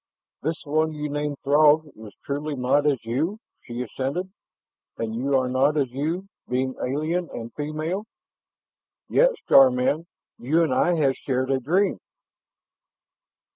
[0.41, 4.31] "This one you name Throg is truly not as you," she assented.
[4.97, 8.05] "And we are not as you, being alien and female.
[9.09, 10.07] Yet, star man,
[10.39, 11.99] you and I have shared a dream."